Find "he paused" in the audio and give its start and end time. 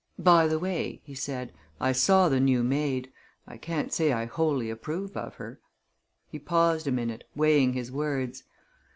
6.27-6.87